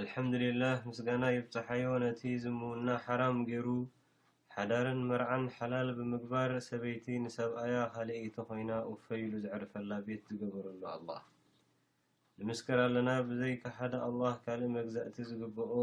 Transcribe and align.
ኣልሓምድልላህ 0.00 0.76
ምስጋና 0.88 1.24
ይብፃሓዮ 1.34 1.86
ነቲ 2.02 2.20
ዝምውና 2.42 2.86
ሓራም 3.06 3.38
ገይሩ 3.48 3.66
ሓዳርን 4.54 5.00
መርዓን 5.08 5.42
ሓላል 5.56 5.88
ብምግባር 5.98 6.52
ሰበይቲ 6.68 7.06
ንሰብኣያ 7.24 7.74
ካልአይቲ 7.94 8.36
ኮይና 8.50 8.70
ውፈይሉ 8.90 9.32
ዝዕርፈላ 9.44 9.90
ቤት 10.06 10.22
ዝገበረሉ 10.30 10.80
ኣላህ 10.94 11.20
ንምስከር 12.38 12.80
ኣለና 12.86 13.08
ብዘይካ 13.30 13.64
ሓደ 13.80 13.92
ኣላህ 14.08 14.34
ካልእ 14.44 14.70
መግዛእቲ 14.78 15.16
ዝግብኦ 15.30 15.74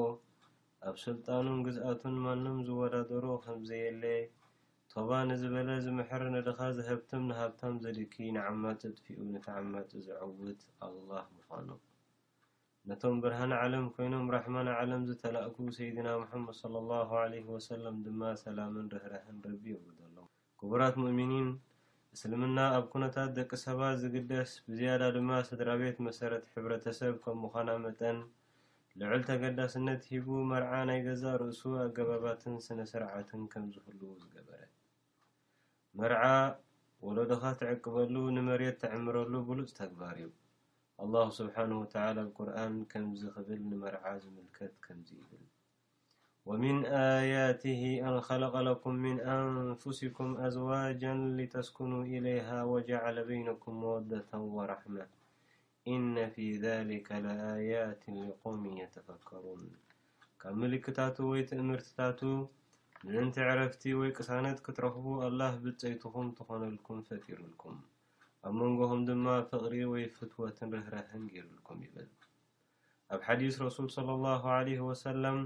ኣብ 0.91 0.95
ስልጣኑን 1.05 1.59
ግዝኣቱን 1.67 2.17
ማኑም 2.25 2.57
ዝወዳደሮ 2.69 3.27
ከምዘየለ 3.45 4.03
ቶባ 4.93 5.11
ንዝበለ 5.31 5.69
ዝምሕር 5.85 6.25
ነድካ 6.37 6.59
ዘህብትም 6.79 7.25
ንሃብታም 7.33 7.75
ዘድኪ 7.85 8.15
ንዓማፅ 8.37 8.79
ጥፊኡ 8.97 9.17
ነቲ 9.35 9.45
ዓማፅ 9.59 9.89
ዝዕውት 10.07 10.63
ኣላህ 10.87 11.25
ምኳኑ 11.35 11.69
ነቶም 12.89 13.17
ብርሃን 13.23 13.51
ዓለም 13.63 13.85
ኮይኖም 13.95 14.27
ረሕማን 14.33 14.67
ዓለም 14.81 15.01
ዝተላእኩ 15.07 15.55
ሰይድና 15.77 16.07
ሙሓመድ 16.21 16.55
ሰለ 16.59 16.73
ላሁ 16.91 17.09
ለህ 17.31 17.47
ወሰለም 17.53 17.95
ድማ 18.05 18.21
ሰላምን 18.41 18.85
ርህረህን 18.93 19.37
ርቢ 19.53 19.63
ይውዶ 19.71 19.99
ሎ 20.13 20.17
ክቡራት 20.59 20.95
ሙእሚኒን 21.03 21.49
እስልምና 22.15 22.57
ኣብ 22.75 22.85
ኩነታት 22.93 23.31
ደቂ 23.39 23.49
ሰባት 23.65 23.97
ዝግደስ 24.03 24.51
ብዝያዳ 24.67 25.01
ድማ 25.17 25.31
ስድራ 25.49 25.69
ቤት 25.81 25.97
መሰረት 26.07 26.45
ሕብረተሰብ 26.53 27.13
ከም 27.25 27.37
ምዃና 27.47 27.69
መጠን 27.87 28.19
ልዑል 29.01 29.21
ተገዳስነት 29.29 30.01
ሂቡ 30.13 30.27
መርዓ 30.53 30.71
ናይ 30.91 31.01
ገዛእ 31.09 31.37
ርእሱ 31.43 31.61
ኣገባባትን 31.85 32.55
ስነ 32.67 32.79
ስርዓትን 32.93 33.43
ከም 33.51 33.65
ዝህልዉ 33.75 34.03
ዝገበረ 34.23 34.61
መርዓ 35.99 36.23
ወለድኻ 37.07 37.43
ትዕቅበሉ 37.61 38.15
ንመሬት 38.39 38.75
ተዕምረሉ 38.83 39.33
ብሉፅ 39.49 39.71
ተግባር 39.81 40.15
እዩ 40.25 40.29
الله 41.05 41.27
ስብحنه 41.39 41.75
ولى 41.81 42.23
قርآን 42.37 42.73
ከምዚ 42.91 43.21
ክብል 43.33 43.59
ንመርዓ 43.71 44.03
ዝምልከት 44.23 44.73
ከምዚ 44.85 45.09
ይብል 45.21 45.43
ومن 46.49 46.75
آيት 47.17 47.63
አን 48.07 48.15
خለቀ 48.27 48.53
لኩም 48.69 48.95
من 49.05 49.17
أንفስኩም 49.35 50.29
ኣዝዋجا 50.45 51.13
لተስكن 51.39 51.91
إليሃ 52.15 52.47
وجعل 52.71 53.17
بنኩም 53.29 53.77
ወدة 53.91 54.31
وራحመة 54.55 55.05
إነ 55.93 56.15
في 56.35 56.45
ذلك 56.65 57.07
آيት 57.55 58.03
لقوم 58.27 58.61
يተፈከሩን 58.81 59.61
ካብ 60.41 60.53
ምልክታቱ 60.61 61.17
ወይ 61.31 61.41
እምርትታቱ 61.63 62.21
ንእንت 63.11 63.35
عረፍቲ 63.47 63.83
ወይ 63.99 64.09
ቅሳነት 64.17 64.57
ክትረኽቡ 64.65 65.05
الላه 65.27 65.53
ብፀይትኹም 65.63 66.27
ትኾነልኩም 66.37 66.99
ፈቅሩልኩም 67.09 67.75
ኣብ 68.45 68.53
መንጎኹም 68.59 69.01
ድማ 69.07 69.25
ብፍቕሪር 69.43 69.87
ወይ 69.91 70.03
ፍትወትን 70.15 70.69
ርህረህን 70.75 71.23
ገይሩልኩም 71.31 71.77
ይብል 71.85 72.09
ኣብ 73.13 73.21
ሓዲስ 73.27 73.55
ረሱል 73.65 73.87
ሰለ 73.95 74.09
ላሁ 74.25 74.43
ለህ 74.65 74.81
ወሰለም 74.89 75.39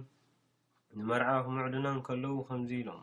ንመርዓኽ 0.98 1.46
ምዕድናን 1.56 2.00
ከለዉ 2.08 2.34
ከምዚ 2.50 2.72
ኢሎም 2.82 3.02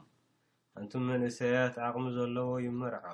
እንቱም 0.79 1.05
መንእሰያት 1.13 1.75
ዓቕሚ 1.87 2.05
ዘለዎ 2.17 2.51
ዩ 2.65 2.69
መርዓ 2.81 3.05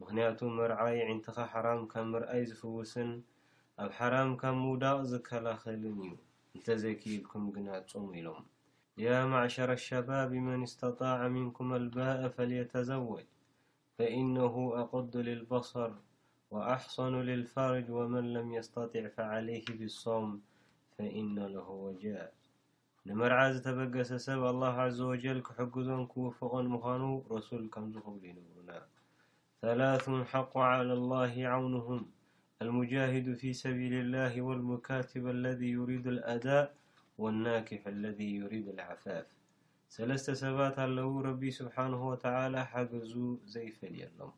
ምክንያቱ 0.00 0.38
መርዓይ 0.58 0.94
ዒንቲኻ 1.10 1.38
ሓራም 1.52 1.82
ካብ 1.92 2.06
ምርኣይ 2.12 2.42
ዝፍውስን 2.50 3.10
ኣብ 3.84 3.90
ሓራም 3.98 4.30
ካብ 4.42 4.56
ምውዳቕ 4.62 4.98
ዝከላኸልን 5.10 5.96
እዩ 6.08 6.12
እንተ 6.54 6.66
ዘይክኢልኩም 6.82 7.44
ግን 7.56 7.66
ኣጾሙ 7.78 8.04
ኢሎም 8.20 8.40
ያ 9.04 9.08
ማዕሸረ 9.32 9.70
ኣሸባቢ 9.80 10.30
መን 10.46 10.62
እስተጣዕ 10.68 11.18
ምንኩም 11.34 11.70
ኣልባእ 11.78 12.22
ፈልየተዘወጅ 12.36 13.28
فإنه 13.98 14.72
أقض 14.74 15.16
للبصر 15.16 15.90
وأحصن 16.50 17.20
للفرج 17.20 17.90
ومن 17.90 18.32
لم 18.32 18.54
يستطع 18.54 19.08
فعليه 19.08 19.64
بالصوم 19.68 20.42
فإن 20.98 21.34
له 21.38 21.70
وجاء 21.70 22.32
نمرعاز 23.06 23.62
تبقس 23.62 24.12
سب 24.12 24.44
الله 24.44 24.68
عز 24.72 25.00
وجل 25.00 25.40
كحقز 25.42 25.90
كوفقا 25.90 26.62
مخانو 26.62 27.22
رسول 27.30 27.68
كمزخ 27.68 28.08
لينرنا 28.08 28.82
ثلاث 29.62 30.10
حق 30.10 30.58
على 30.58 30.92
الله 30.92 31.46
عونهم 31.46 32.06
المجاهد 32.62 33.34
في 33.34 33.52
سبيل 33.52 33.94
الله 33.94 34.42
والمكاتب 34.42 35.26
الذي 35.28 35.70
يريد 35.70 36.06
الأداء 36.06 36.74
والناكح 37.18 37.86
الذي 37.86 38.36
يريد 38.36 38.68
العفاف 38.68 39.26
ሰለስተ 39.94 40.28
ሰባት 40.42 40.76
ኣለው 40.84 41.10
ረቢ 41.26 41.42
ስብሓንሁ 41.58 42.00
ወተዓላ 42.12 42.54
ሓገዙ 42.70 43.12
ዘይፈልየሎም 43.52 44.32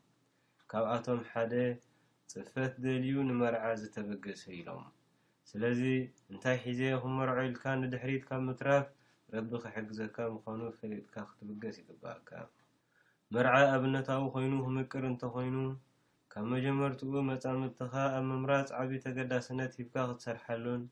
ካብኣቶም 0.71 1.21
ሓደ 1.31 1.53
ፅፈት 2.33 2.73
ደልዩ 2.85 3.15
ንመርዓ 3.29 3.63
ዝተበገሰ 3.81 4.43
ኢሎም 4.59 4.83
ስለዚ 5.51 5.81
እንታይ 6.31 6.57
ሒዘ 6.65 6.81
ኩመርዖ 7.03 7.39
ኢልካ 7.51 7.65
ንድሕሪት 7.83 8.25
ካብ 8.29 8.43
ምትራፍ 8.49 8.87
ረቢ 9.35 9.51
ክሕግዘካ 9.63 10.17
ምኳኑ 10.35 10.61
ፈልጥካ 10.79 11.15
ክትበገስ 11.31 11.77
ይግባእካ 11.81 12.31
መርዓ 13.35 13.55
ኣብነታዊ 13.77 14.23
ኮይኑ 14.35 14.53
ክምቅር 14.67 15.05
እንተኮይኑ 15.13 15.57
ካብ 16.33 16.45
መጀመርቲኡ 16.55 17.13
መፃምልትኻ 17.31 17.95
ኣብ 18.17 18.25
ምምራፅ 18.31 18.69
ዓብይዪ 18.81 19.01
ተገዳስነት 19.07 19.73
ሂብካ 19.81 19.97
ክትሰርሐሉን 20.11 20.83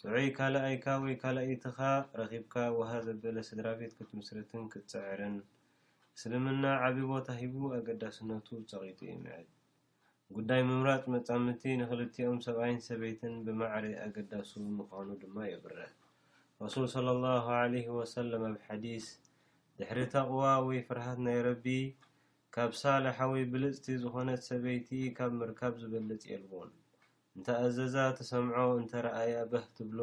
ጥዑይ 0.00 0.26
ካልኣይካ 0.36 0.86
ወይ 1.02 1.14
ካልኣይትኻ 1.20 1.76
ረኺብካ 2.18 2.54
ውሃ 2.78 2.90
ዘበለ 3.06 3.36
ስድራ 3.48 3.66
ቤት 3.78 3.92
ክትምስርትን 3.98 4.64
ክትፅዕርን 4.72 5.36
እስልምና 6.16 6.64
ዓብ 6.88 6.96
ቦታ 7.10 7.28
ሂቡ 7.40 7.54
ኣገዳስነቱ 7.76 8.48
ፀቂጡ 8.72 9.00
ይምዕድ 9.10 9.48
ጉዳይ 10.36 10.60
ምምራፅ 10.68 11.02
መፃምቲ 11.14 11.62
ንክልቲኦም 11.80 12.38
ሰብኣይን 12.48 12.80
ሰበይትን 12.88 13.34
ብማዕረ 13.48 13.84
ኣገዳሱ 14.04 14.52
ንኾኑ 14.78 15.08
ድማ 15.24 15.36
የብረ 15.52 15.78
ረሱል 16.62 16.86
ሰለ 16.98 17.08
ላ 17.24 17.34
ለ 17.74 17.84
ወሰለም 17.98 18.44
ኣብ 18.52 18.58
ሓዲስ 18.68 19.06
ድሕሪ 19.80 20.00
ተቕዋ 20.14 20.42
ወይ 20.68 20.80
ፍርሃት 20.88 21.18
ናይ 21.28 21.38
ረቢ 21.48 21.66
ካብ 22.56 22.70
ሳልሓ 22.82 23.16
ወይ 23.34 23.42
ብልፅቲ 23.54 23.86
ዝኾነት 24.04 24.42
ሰበይቲ 24.50 24.88
ካብ 25.18 25.32
ምርካብ 25.40 25.72
ዝበልፅ 25.82 26.24
የልዎን 26.32 26.70
እንተ 27.36 27.48
አዘዛ 27.64 27.94
ተሰምዖ 28.18 28.58
እንተ 28.80 28.92
ረኣያ 29.06 29.34
በህ 29.52 29.64
ትብሎ 29.76 29.98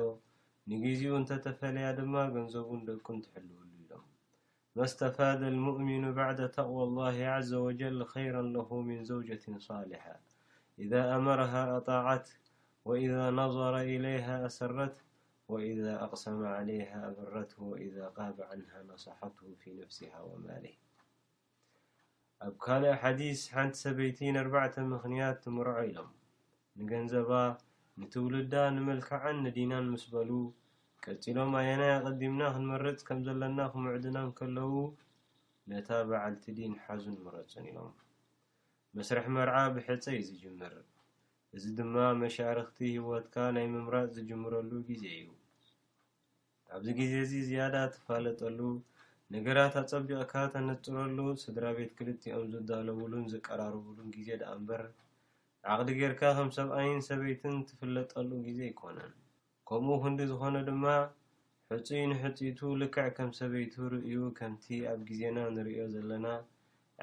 ንግዜኡ 0.72 1.12
እንተ 1.20 1.30
ተፈለያ 1.46 1.88
ድማ 1.98 2.14
ገንዘቡን 2.34 2.82
ደቁም 2.90 3.18
ትሕልውሉ 3.26 3.70
ኢሎም 3.84 4.04
መ 4.76 4.78
ስተፋደ 4.92 5.42
الሙؤምኑ 5.54 6.04
ባዕዳ 6.18 6.40
ተቅዋى 6.58 6.84
الላه 6.90 7.16
عዘ 7.36 7.50
وጀል 7.68 8.00
خይራا 8.14 8.50
ለሁ 8.56 8.70
ምን 8.88 9.00
ዘውጀት 9.10 9.42
صልح 9.70 10.04
إذ 10.84 10.92
ኣመረሃ 11.16 11.54
ኣጣعት 11.78 12.28
ወإذ 12.90 13.14
ነظረ 13.40 13.76
إለይሃ 13.96 14.28
ኣሰረት 14.50 14.96
ወإذ 15.52 15.80
ኣቕሰመ 16.06 16.42
عليه 16.58 16.88
ኣበረትሁ 17.06 17.60
ወእذ 17.72 17.96
غብ 18.16 18.38
عንه 18.50 18.70
ነصሓትሁ 18.90 19.44
ፊ 19.60 19.64
ነፍሲሃ 19.80 20.14
ወማልህ 20.30 20.76
ኣብ 22.46 22.54
ካልእ 22.64 22.96
ሓዲስ 23.02 23.40
ሓንቲሰበ4 23.56 24.76
ምክንያት 24.94 25.38
ትምርዖ 25.46 25.78
ኢሎም 25.90 26.12
ንገንዘባ 26.82 27.32
ንትውልዳ 28.00 28.54
ንምልክዓን 28.76 29.36
ንዲናን 29.46 29.86
ምስ 29.94 30.04
በሉ 30.14 30.30
ቀፂሎም 31.04 31.52
ኣየናይ 31.60 31.92
ኣቐዲምና 31.98 32.42
ክንመረፅ 32.56 33.00
ከም 33.08 33.20
ዘለና 33.26 33.60
ክምዕድና 33.74 34.18
ንከለው 34.30 34.72
ነታ 35.72 35.90
ባዓልቲ 36.10 36.44
ዲ 36.58 36.60
ንሓዙን 36.74 37.18
መረፁን 37.26 37.66
ኢሎም 37.72 37.92
መስርሕ 38.96 39.26
መርዓ 39.36 39.56
ብሕፀ 39.76 40.04
እዩ 40.14 40.24
ዝጅምር 40.30 40.74
እዚ 41.56 41.64
ድማ 41.78 41.96
መሻርክቲ 42.22 42.80
ሂወትካ 42.96 43.36
ናይ 43.58 43.68
ምምራፅ 43.74 44.10
ዝጅምረሉ 44.18 44.72
ግዜ 44.90 45.04
እዩ 45.22 45.30
ኣብዚ 46.76 46.88
ግዜ 47.00 47.14
እዚ 47.26 47.34
ዝያዳ 47.50 47.76
ትፋለጠሉ 47.94 48.60
ነገራት 49.36 49.76
ኣፀቢቕካ 49.84 50.34
ተነፅረሉ 50.56 51.20
ስድራ 51.44 51.66
ቤት 51.78 51.92
ክልትኦም 52.00 52.48
ዝዳለብሉን 52.56 53.30
ዝቀራርብሉን 53.34 54.10
ግዜ 54.18 54.30
ዳኣ 54.42 54.52
እምበር 54.62 54.84
ዓቅዲ 55.72 55.90
ጌርካ 56.00 56.22
ከም 56.38 56.50
ሰብኣይን 56.56 56.98
ሰበይትን 57.08 57.54
ትፍለጠሉኡ 57.68 58.40
ግዜ 58.48 58.60
ይኮነን 58.70 59.12
ከምኡ 59.68 59.94
ክንዲ 60.04 60.20
ዝኾነ 60.32 60.56
ድማ 60.68 60.86
ሕፁይ 61.70 62.04
ንሕፂቱ 62.12 62.60
ልክዕ 62.82 63.06
ከም 63.18 63.30
ሰበይቱ 63.38 63.76
ርእዩ 63.94 64.18
ከምቲ 64.38 64.66
ኣብ 64.94 65.00
ግዜና 65.10 65.38
ንሪዮ 65.58 65.84
ዘለና 65.94 66.26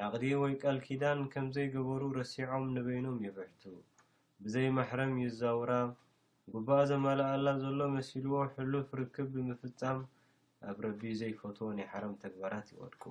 ዓቕዲ 0.07 0.25
ወይ 0.41 0.53
ቃል 0.63 0.77
ኪዳን 0.85 1.21
ከምዘይገበሩ 1.33 2.01
ረሲዖም 2.19 2.67
ንበይኖም 2.75 3.17
ይብሕቱ 3.27 3.63
ብዘይ 4.43 4.67
ማሕረም 4.77 5.15
ይዛውራ 5.23 5.71
ጉባእ 6.53 6.83
ዘመላኣላ 6.91 7.47
ዘሎ 7.63 7.79
መሲልዎ 7.97 8.35
ሕሉፍ 8.53 8.89
ርክብ 9.01 9.27
ብምፍፃም 9.35 9.99
ኣብ 10.69 10.77
ረቢ 10.87 11.01
ዘይፈትዎ 11.23 11.69
ናይ 11.79 11.87
ሓረም 11.93 12.13
ተግባራት 12.25 12.67
ይወድቁ 12.75 13.03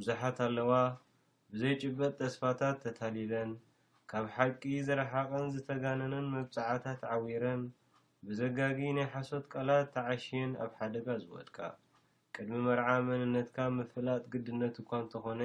ብዙሓት 0.00 0.38
ኣለዋ 0.48 0.72
ብዘይ 1.52 1.74
ጭበጥ 1.82 2.12
ተስፋታት 2.22 2.76
ተታሊለን 2.86 3.52
ካብ 4.10 4.26
ሓቂ 4.34 4.62
ዘረሓቐን 4.86 5.46
ዝተጋነነን 5.54 6.26
መብጻዓታት 6.34 7.00
ዓዊረን 7.14 7.62
ብዘጋጊ 8.26 8.78
ናይ 8.96 9.06
ሓሶት 9.14 9.44
ቃላት 9.52 9.88
ተዓሽየን 9.94 10.52
ኣብ 10.64 10.70
ሓደጋ 10.78 11.06
ዝወድቃ 11.22 11.56
ቅድሚ 12.34 12.58
መርዓ 12.66 12.86
መንነትካ 13.08 13.58
ምፍላጥ 13.78 14.22
ግድነት 14.34 14.76
እኳ 14.82 14.90
እንተ 15.02 15.12
ዀነ 15.26 15.42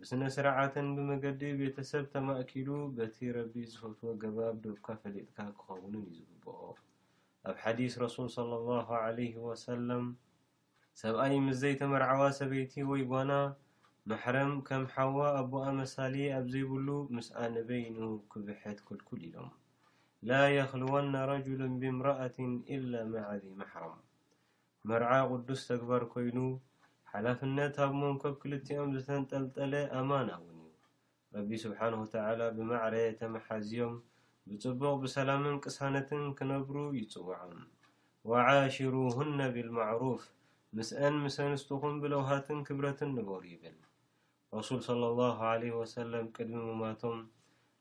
ብስነ 0.00 0.22
ስርዓትን 0.34 0.88
ብመገዲ 0.96 1.40
ቤተ 1.60 1.76
ሰብ 1.90 2.04
ተማእኪዱ 2.16 2.68
በቲ 2.98 3.18
ረቢ 3.36 3.54
ዝፈትዎ 3.72 4.12
ገባብ 4.24 4.56
ዶብካ 4.66 4.86
ፈሊጥካ 5.04 5.38
ኪኸውንን 5.60 5.96
እዩ 6.02 6.12
ዚግብኦ 6.18 6.60
ኣብ 7.50 7.56
ሓዲስ 7.62 7.94
ረሱል 8.04 8.28
ሰለ 8.36 8.52
ላሁ 8.76 8.90
ለህ 9.16 9.34
ወሰለም 9.48 10.04
ሰብኣይ 11.04 11.34
ምስ 11.46 11.56
ዘይተመርዓዋ 11.62 12.20
ሰበይቲ 12.40 12.74
ወይ 12.92 13.02
ጓና 13.12 13.32
መሕረም 14.10 14.50
ከም 14.66 14.82
ሓዋ 14.92 15.16
ኣቦኣመሳሊ 15.38 16.14
ኣብ 16.36 16.44
ዘይብሉ 16.52 16.88
ምስ 17.14 17.26
ኣነበይኑ 17.44 17.96
ኪብሐት 18.32 18.78
ክልኩል 18.88 19.18
ኢሎም 19.28 19.48
ላ 20.28 20.38
የኽልወና 20.54 21.14
ረጅሉን 21.30 21.72
ብምራኣትን 21.80 22.52
ኢላ 22.74 22.92
መዓዚ 23.14 23.44
መሕሮም 23.58 23.98
መርዓ 24.90 25.10
ቕዱስ 25.30 25.62
ተግባር 25.70 26.04
ኰይኑ 26.14 26.38
ሓላፍነት 27.10 27.76
ኣብ 27.86 27.92
ሞንከብ 28.02 28.34
ክልቲኦም 28.44 28.92
ዝተንጠልጠለ 28.98 29.74
ኣማና 29.98 30.28
እውን 30.38 30.56
እዩ 30.62 30.70
ረቢ 31.36 31.50
ስብሓነሁ 31.64 32.02
ትዓላ 32.14 32.40
ብማዕረየ 32.56 33.06
ተመሓዝዮም 33.22 33.94
ብጽቡቕ 34.52 34.94
ብሰላምን 35.02 35.58
ቅሳነትን 35.64 36.24
ክነብሩ 36.38 36.76
ይጽውዖም 37.00 37.54
ወዓሽሩሁና 38.30 39.38
ብልመዕሩፍ 39.56 40.24
ምስ 40.78 40.92
አን 41.08 41.14
ምስ 41.26 41.36
ኣንስትኹን 41.48 41.96
ብለውሃትን 42.04 42.58
ክብረትን 42.70 43.12
ንበሩ 43.18 43.42
ይብል 43.52 43.76
ረሱል 44.56 44.78
صለ 44.88 45.02
ላሁ 45.18 45.38
ለህ 45.62 45.72
ወሰለም 45.78 46.26
ቅድሚ 46.36 46.58
ምማቶም 46.68 47.16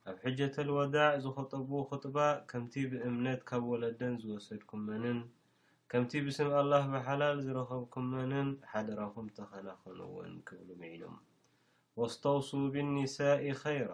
ኣብ 0.09 0.17
ሕጀة 0.23 0.55
ልወዳዕ 0.67 1.09
ዝኸጠብዎ 1.23 1.73
ኽጥባ 1.89 2.17
ከምቲ 2.49 2.73
ብእምነት 2.91 3.41
ካብ 3.49 3.63
ወለደን 3.73 4.13
ዝወሰድኩመንን 4.23 5.19
ከምቲ 5.91 6.11
ብስም 6.25 6.49
ኣላህ 6.59 6.83
ብሓላል 6.93 7.37
ዝረኸብኩመንን 7.45 8.49
ሓደራኹም 8.71 9.27
ተኸነኸኑውን 9.37 10.33
ክብሉ 10.47 10.69
ምዒዮም 10.81 11.15
ወاስተውስ 11.99 12.49
ብንሳኢ 12.73 13.43
ኸይራ 13.61 13.91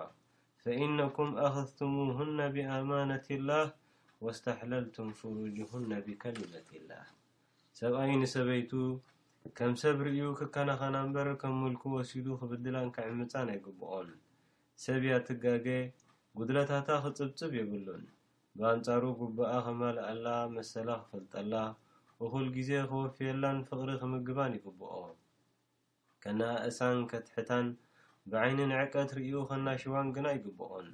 ፈእነኩም 0.63 1.29
ኣኸذትሙሁነ 1.45 2.37
ብኣማነቲ 2.55 3.25
ላህ 3.49 3.67
ወእስተሕለልቱም 4.23 5.09
ፍሩጅሁነ 5.19 5.91
ብከሊመት 6.07 6.69
ላህ 6.89 7.05
ሰብኣኢኒ 7.81 8.21
ሰበይቱ 8.35 8.71
ከም 9.57 9.71
ሰብ 9.81 9.97
ርእዩ 10.05 10.19
ክከነኸና 10.39 10.95
እምበር 11.05 11.27
ከም 11.41 11.53
ምልኩ 11.61 11.81
ወሲዱ 11.93 12.27
ክብድላን 12.41 12.87
ክዕምጻን 12.95 13.47
ኣይግብኦን 13.53 14.09
ሰብ 14.83 15.01
ያ 15.09 15.13
ትጋጌ 15.27 15.67
ጕድለታታ 16.37 16.89
ክጽብጽብ 17.03 17.51
የብሉን 17.57 18.03
ብኣንጻሩ 18.57 19.03
ጉባኣ 19.21 19.51
ኸመልአላ 19.65 20.27
መሰላ 20.55 20.89
ክፍልጠላ 21.01 21.53
እኹል 22.25 22.47
ግዜ 22.57 22.71
ክወፍየላን 22.91 23.57
ፍቕሪ 23.69 23.89
ክምግባን 24.03 24.55
ይግብኦ 24.57 24.93
ከነኣእሳን 26.25 27.01
ከትሕታን 27.11 27.67
ብዓይኒ 28.31 28.59
ንዕቀት 28.71 29.09
ርእዩ 29.17 29.35
ኸናሽዋን 29.49 30.09
ግና 30.17 30.27
ይግብኦን 30.37 30.87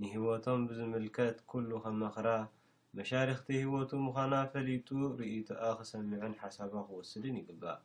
ንህይወቶም 0.00 0.60
ብዝምልከት 0.68 1.38
ኵሉ 1.52 1.70
ኸመኽራ 1.86 2.28
መሻርክቲ 2.98 3.48
ህይወቱ 3.60 3.90
ምዃና 4.02 4.34
ፈሊጡ 4.52 4.86
ርእቱኣ 5.20 5.62
ክሰምዑን 5.78 6.34
ሓሳባ 6.42 6.72
ክወስድን 6.88 7.34
ይግባእ 7.40 7.80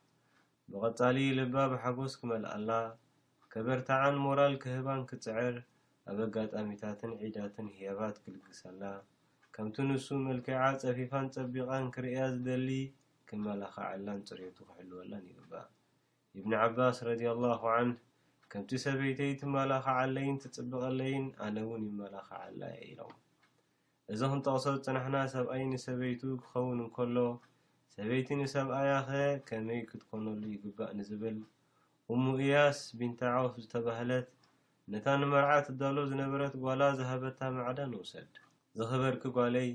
ብቐጻሊ 0.71 1.17
ልባ 1.39 1.55
ብሓጎስ 1.71 2.13
ክመልኣላ 2.19 2.69
ከበርታዓን 3.53 4.15
ሞራል 4.25 4.53
ክህባን 4.63 5.01
ክፅዕር 5.09 5.55
ኣብ 6.09 6.19
ኣጋጣሚታትን 6.25 7.11
ዒዳትን 7.23 7.67
ህያባት 7.77 8.15
ክልግሰላ 8.25 8.83
ከምቲ 9.55 9.75
ንሱ 9.89 10.07
መልክዓ 10.27 10.61
ፀፊፋን 10.83 11.25
ጸቢቓን 11.35 11.85
ክርያ 11.97 12.17
ዝደሊ 12.35 12.69
ክመላኽዐላን 13.31 14.21
ፅሬቱ 14.29 14.57
ክሕልወለን 14.69 15.25
ይግባእ 15.31 15.67
እብኒ 16.41 16.51
ዓባስ 16.67 16.99
ረድኣላሁ 17.09 17.61
ዓን 17.75 17.91
ከምቲ 18.53 18.71
ሰበይተይ 18.85 19.33
ትመላኽዓለይን 19.43 20.39
ትፅብቐለይን 20.45 21.27
ኣነ 21.47 21.57
እውን 21.67 21.83
ይመላኽዓላ 21.91 22.61
የ 22.77 22.79
ኢሎም 22.91 23.15
እዞክንጠቕሶት 24.13 24.79
ፅናሕና 24.85 25.17
ሰብኣይ 25.33 25.63
ንሰበይቱ 25.71 26.21
ክኸውን 26.43 26.79
እንከሎ 26.85 27.17
ሰበይቲ 27.95 28.27
ንሰብኣያ 28.39 28.91
ኸ 29.07 29.11
ከመይ 29.47 29.81
ክትኰነሉ 29.89 30.41
ይግባእ 30.53 30.91
ንዝብል 30.99 31.37
እሙእያስ 32.13 32.79
ቢንታ 32.99 33.19
ዓውፍ 33.39 33.53
ዝተባህለት 33.63 34.27
ነታ 34.93 35.05
ንመርዓ 35.21 35.49
ትዳሎ 35.67 35.97
ዝነበረት 36.11 36.53
ጓላ 36.63 36.81
ዝሃበታ 36.99 37.39
መዕዳ 37.57 37.79
ንውሰድ 37.91 38.31
ዝኽበርኪ 38.79 39.23
ጓለይ 39.37 39.69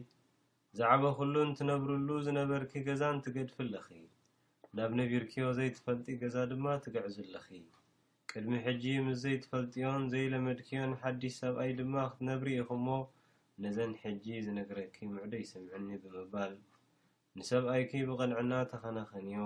ዛዕበ 0.80 1.02
ኩሉን 1.18 1.50
ትነብርሉ 1.58 2.08
ዝነበርኪ 2.26 2.72
ገዛን 2.88 3.22
ትገድፍ 3.24 3.56
ኣለኺ 3.66 3.88
ናብ 4.76 4.90
ነቢርክዮ 5.00 5.44
ዘይትፈልጢ 5.58 6.06
ገዛ 6.22 6.36
ድማ 6.50 6.66
ትገዕዙኣለኺ 6.84 7.46
ቅድሚ 8.30 8.52
ሕጂ 8.66 8.84
ምስ 9.06 9.16
ዘይትፈልጥዮን 9.24 10.02
ዘይለመድክዮን 10.14 10.92
ሓዲሽ 11.02 11.34
ሰብኣይ 11.42 11.70
ድማ 11.80 11.94
ክትነብሪ 12.12 12.50
ኢኹእሞ 12.62 12.88
ነዘን 13.64 13.92
ሕጂ 14.00 14.24
ዝነገረኪ 14.46 14.96
ሙዕዶ 15.12 15.32
ይሰምዕኒ 15.42 15.88
ብምባል 16.02 16.52
ንሰብኣይኪ 17.36 17.92
ብቐንዕና 18.08 18.52
ተኸነኸንዮ 18.70 19.44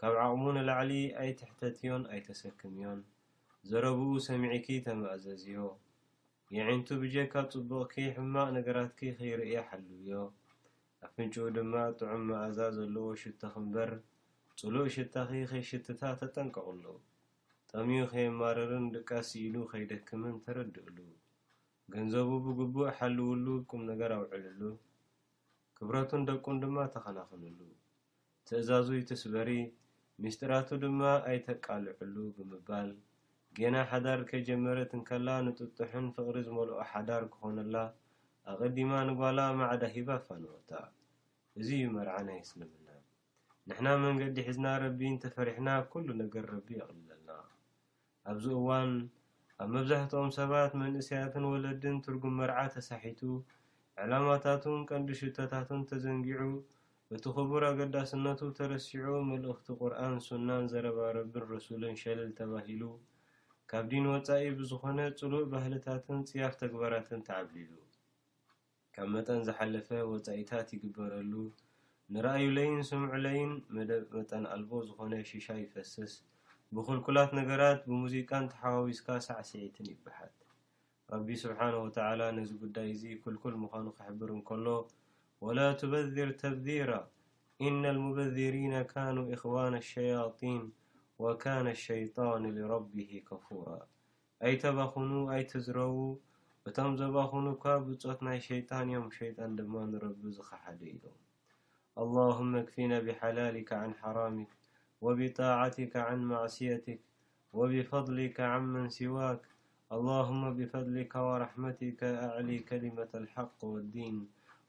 ካብ 0.00 0.14
ዓቕሙ 0.24 0.42
ንላዕሊ 0.56 0.92
ኣይትሕተትዮን 1.22 2.02
ኣይተሰክም 2.14 2.74
ዮን 2.82 3.00
ዘረብኡ 3.70 4.10
ሰሚዒኪ 4.28 4.66
ተማእዘዝዮ 4.86 5.58
የዒንቱ 6.56 6.88
ብጀካብ 7.02 7.46
ፅቡቕኪ 7.54 7.94
ሕማቅ 8.16 8.46
ነገራትኪ 8.58 9.00
ከይርእያ 9.18 9.56
ሓልውዮ 9.70 10.10
ኣ 11.04 11.10
ፍንጩኡ 11.14 11.46
ድማ 11.56 11.74
ጥዑም 12.00 12.22
መእዛ 12.32 12.58
ዘለዎ 12.76 13.08
ሽቶኺ 13.24 13.54
እምበር 13.62 13.92
ፅሉእ 14.60 14.90
ሽታኺ 14.96 15.30
ከይሽትታ 15.52 16.02
ተጠንቀቕሉ 16.20 16.84
ጠሚዩ 17.72 18.02
ከየ 18.12 18.28
ማረርን 18.40 18.86
ድቃሲ 18.96 19.30
ኢሉ 19.46 19.56
ከይደክምን 19.72 20.36
ተረድእሉ 20.44 20.98
ገንዘቡ 21.94 22.30
ብግቡእ 22.46 22.90
ሓልውሉ 22.96 23.46
ቁም 23.70 23.80
ነገር 23.90 24.10
ኣውዕልሉ 24.16 24.60
ክብረቱን 25.76 26.22
ደቁን 26.28 26.56
ድማ 26.62 26.76
ተኸናኽንሉ 26.94 27.60
ትእዛዙ 28.48 28.86
ይቲ 28.98 29.10
ስበሪ 29.22 29.50
ምስጢራቱ 30.22 30.68
ድማ 30.84 31.00
ኣይተቃልዕሉ 31.30 32.14
ብምባል 32.36 32.90
ጌና 33.56 33.74
ሓዳር 33.90 34.20
ከጀመረትንከላ 34.30 35.28
ንጥጡሑን 35.46 36.06
ፍቕሪ 36.16 36.36
ዝመልኦ 36.46 36.78
ሓዳር 36.90 37.22
ክኾነላ 37.32 37.76
ኣቐዲማ 38.52 38.92
ንጓላ 39.08 39.40
ማዓዳ 39.58 39.82
ሂባ 39.94 40.10
ፋንዎታ 40.26 40.70
እዙ 41.60 41.68
ዩ 41.82 41.86
መርዓና 41.96 42.28
ይስለምና 42.40 42.88
ንሕና 43.68 43.88
መንገዲ 44.04 44.36
ሒዝና 44.46 44.66
ረቢን 44.84 45.16
ተፈሪሕና 45.24 45.68
ኵሉ 45.90 46.08
ነገር 46.22 46.44
ረቢ 46.54 46.68
የቕልለና 46.78 47.28
ኣብዚ 48.30 48.46
እዋን 48.60 48.90
ኣብ 49.62 49.68
መብዛሕትኦም 49.74 50.30
ሰባት 50.36 50.72
መንእስያትን 50.82 51.44
ወለድን 51.52 51.96
ትርጉም 52.04 52.34
መርዓ 52.40 52.58
ተሳሒቱ 52.74 53.20
ዕላማታቱን 54.02 54.82
ቀንዲ 54.90 55.08
ሽተታትን 55.20 55.80
ተዘንጊዑ 55.90 56.44
እቲ 57.16 57.24
ክቡር 57.36 57.62
ኣገዳስነቱ 57.70 58.40
ተረሲዑ 58.58 59.08
መልእኽቲ 59.30 59.66
ቁርኣን 59.80 60.14
ሱናን 60.26 60.64
ዘረባ 60.72 60.98
ረብን 61.16 61.44
ረሱልን 61.52 61.96
ሸልል 62.02 62.30
ተባሂሉ 62.38 62.82
ካብ 63.72 63.84
ዲን 63.90 64.06
ወፃኢ 64.12 64.44
ብዝኾነ 64.60 64.98
ፅሉእ 65.18 65.46
ባህልታትን 65.52 66.20
ፅያፍ 66.30 66.54
ተግበራትን 66.62 67.20
ተዓብሊሉ 67.28 67.74
ካብ 68.96 69.08
መጠን 69.16 69.40
ዝሓለፈ 69.48 69.88
ወፃኢታት 70.12 70.68
ይግበረሉ 70.76 71.32
ንራእዩ 72.14 72.46
ለይን 72.56 72.80
ስምዑ 72.90 73.12
ለይን 73.26 73.52
መደብ 73.76 74.04
መጠን 74.18 74.44
ኣልቦ 74.54 74.72
ዝኾነ 74.88 75.12
ሽሻ 75.30 75.46
ይፈስስ 75.64 76.14
ብኩልኩላት 76.76 77.30
ነገራት 77.38 77.80
ብሙዚቃን 77.88 78.44
ተሓዋዊዝካ 78.52 79.08
ሳዕ 79.24 79.40
ሲዒትን 79.48 79.86
ይበሓት 79.92 80.34
ረቢ 81.12 81.28
ስብሓነه 81.42 81.80
ወተዓላ 81.84 82.20
ነዚ 82.36 82.50
ጉዳይ 82.62 82.86
እዚ 82.92 83.02
ኩልኩል 83.24 83.54
ምዃኑ 83.62 83.86
ከሕብር 83.96 84.30
እንከሎ 84.34 84.66
ወላ 85.44 85.58
ትበድር 85.80 86.30
ተብዲራ 86.42 86.92
እነ 87.66 87.82
ልሙበذሪና 87.96 88.74
ካኑ 88.92 89.16
እኽዋነ 89.34 89.74
ኣሸያጢን 89.84 90.62
ወካነ 91.24 91.66
ሸይጣን 91.84 92.42
ልረቢሂ 92.56 93.10
ከፉራ 93.28 93.68
ኣይተባኹኑ 94.46 95.10
ኣይትዝረዉ 95.36 95.96
እቶም 96.68 96.92
ዘባኹኑ 97.02 97.46
ካ 97.62 97.76
ብጾት 97.88 98.18
ናይ 98.28 98.40
ሸይጣን 98.48 98.88
እዮም 98.92 99.08
ሸይጣን 99.18 99.50
ድማ 99.60 99.74
ንረቡ 99.92 100.20
ዝኸሓደ 100.38 100.80
ኢሉ 100.94 101.02
ኣላሁመ 102.02 102.52
ክፊና 102.70 102.92
ብሓላሊካ 103.08 103.70
ዓን 103.84 103.92
ሓራምክ 104.00 104.50
وبطاعتك 105.02 105.96
عن 105.96 106.18
معصيتك 106.32 107.00
وبفضلك 107.56 108.36
عن 108.50 108.62
من 108.76 108.88
سواك 109.00 109.40
اللهم 109.92 110.54
بفضلك 110.58 111.16
ورحمتك 111.16 112.04
أعلي 112.04 112.58
كلمة 112.58 113.08
الحق 113.20 113.64
والدين 113.70 114.20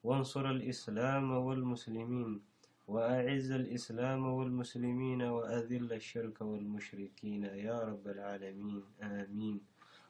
وانصر 0.03 0.49
الإسلام 0.55 1.31
والمسلمين 1.45 2.41
وأعز 2.87 3.51
الإسلام 3.59 4.25
والمسلمين 4.37 5.21
وأذل 5.21 5.93
الشرك 5.93 6.41
والمشركين 6.41 7.43
يا 7.43 7.79
رب 7.89 8.07
العالمين 8.07 8.83
آمين 9.01 9.61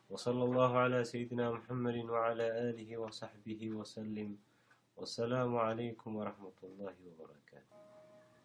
وصلى 0.10 0.44
الله 0.44 0.78
على 0.78 1.04
سيدنا 1.04 1.52
محمد 1.52 1.96
وعلى 1.96 2.74
له 2.78 2.98
وصحبه 2.98 3.70
وسلمسعر 3.70 4.36